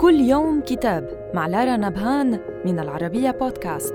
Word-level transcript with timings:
كل 0.00 0.14
يوم 0.14 0.60
كتاب 0.60 1.30
مع 1.34 1.46
لارا 1.46 1.76
نبهان 1.76 2.40
من 2.64 2.78
العربية 2.78 3.30
بودكاست. 3.30 3.94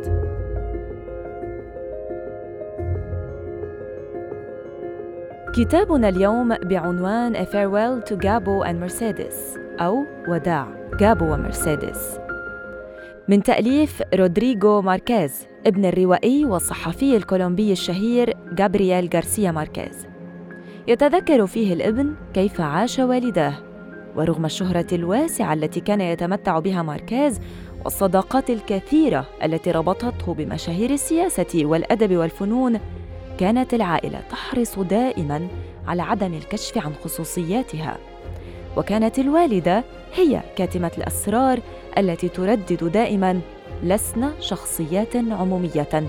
كتابنا 5.55 6.09
اليوم 6.09 6.55
بعنوان 6.55 7.35
A 7.35 7.45
Farewell 7.45 8.09
to 8.09 8.15
Gabo 8.15 8.65
and 8.65 8.79
Mercedes 8.83 9.59
أو 9.81 10.05
وداع 10.27 10.67
جابو 10.99 11.33
ومرسيدس 11.33 12.19
من 13.27 13.43
تأليف 13.43 14.03
رودريغو 14.13 14.81
ماركيز 14.81 15.47
ابن 15.65 15.85
الروائي 15.85 16.45
والصحفي 16.45 17.17
الكولومبي 17.17 17.71
الشهير 17.71 18.33
جابرييل 18.53 19.09
غارسيا 19.13 19.51
ماركيز. 19.51 20.07
يتذكر 20.87 21.47
فيه 21.47 21.73
الابن 21.73 22.13
كيف 22.33 22.61
عاش 22.61 22.99
والداه. 22.99 23.70
ورغم 24.15 24.45
الشهرة 24.45 24.87
الواسعة 24.91 25.53
التي 25.53 25.79
كان 25.79 26.01
يتمتع 26.01 26.59
بها 26.59 26.81
ماركيز 26.81 27.39
والصداقات 27.83 28.49
الكثيرة 28.49 29.25
التي 29.43 29.71
ربطته 29.71 30.33
بمشاهير 30.33 30.89
السياسة 30.89 31.61
والأدب 31.65 32.17
والفنون 32.17 32.79
كانت 33.37 33.73
العائلة 33.73 34.21
تحرص 34.29 34.79
دائما 34.79 35.47
على 35.87 36.01
عدم 36.01 36.33
الكشف 36.33 36.77
عن 36.77 36.93
خصوصياتها. 37.03 37.97
وكانت 38.77 39.19
الوالدة 39.19 39.83
هي 40.15 40.41
كاتمة 40.55 40.91
الأسرار 40.97 41.59
التي 41.97 42.29
تردد 42.29 42.91
دائما 42.91 43.41
لسنا 43.83 44.31
شخصيات 44.39 45.15
عمومية 45.15 46.03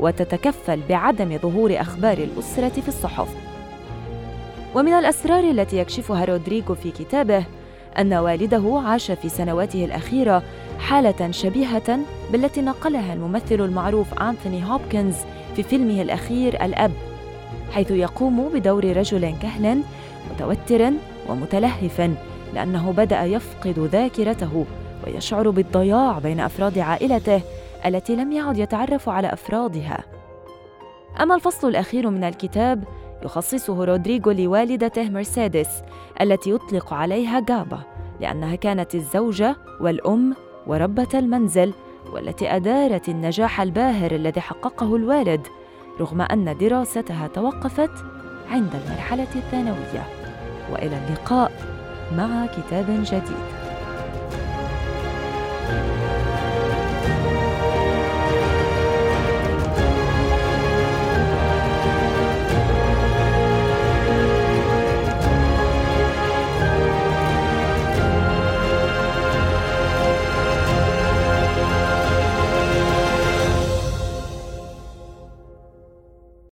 وتتكفل 0.00 0.80
بعدم 0.88 1.38
ظهور 1.38 1.80
أخبار 1.80 2.18
الأسرة 2.18 2.68
في 2.68 2.88
الصحف. 2.88 3.47
ومن 4.74 4.92
الأسرار 4.92 5.44
التي 5.44 5.78
يكشفها 5.78 6.24
رودريغو 6.24 6.74
في 6.74 6.90
كتابه 6.90 7.44
أن 7.98 8.14
والده 8.14 8.82
عاش 8.84 9.10
في 9.10 9.28
سنواته 9.28 9.84
الأخيرة 9.84 10.42
حالة 10.78 11.30
شبيهة 11.30 11.98
بالتي 12.32 12.62
نقلها 12.62 13.14
الممثل 13.14 13.60
المعروف 13.60 14.22
أنثوني 14.22 14.64
هوبكنز 14.70 15.14
في 15.56 15.62
فيلمه 15.62 16.02
الأخير 16.02 16.64
الأب 16.64 16.92
حيث 17.72 17.90
يقوم 17.90 18.48
بدور 18.48 18.96
رجل 18.96 19.34
كهل 19.42 19.82
متوتر 20.30 20.92
ومتلهف 21.28 22.10
لأنه 22.54 22.92
بدأ 22.92 23.24
يفقد 23.24 23.78
ذاكرته 23.78 24.66
ويشعر 25.06 25.50
بالضياع 25.50 26.18
بين 26.18 26.40
أفراد 26.40 26.78
عائلته 26.78 27.40
التي 27.86 28.16
لم 28.16 28.32
يعد 28.32 28.58
يتعرف 28.58 29.08
على 29.08 29.32
أفرادها. 29.32 30.04
أما 31.20 31.34
الفصل 31.34 31.68
الأخير 31.68 32.10
من 32.10 32.24
الكتاب 32.24 32.84
يخصصه 33.22 33.84
رودريغو 33.84 34.30
لوالدته 34.30 35.10
مرسيدس 35.10 35.82
التي 36.20 36.50
يطلق 36.50 36.94
عليها 36.94 37.40
جابا 37.40 37.80
لأنها 38.20 38.54
كانت 38.54 38.94
الزوجة 38.94 39.56
والأم 39.80 40.34
وربة 40.66 41.08
المنزل 41.14 41.72
والتي 42.12 42.56
أدارت 42.56 43.08
النجاح 43.08 43.60
الباهر 43.60 44.10
الذي 44.10 44.40
حققه 44.40 44.96
الوالد 44.96 45.46
رغم 46.00 46.20
أن 46.20 46.56
دراستها 46.58 47.26
توقفت 47.26 47.90
عند 48.50 48.70
المرحلة 48.74 49.28
الثانوية. 49.36 50.06
وإلى 50.72 50.98
اللقاء 50.98 51.52
مع 52.16 52.46
كتاب 52.46 52.86
جديد. 53.04 53.57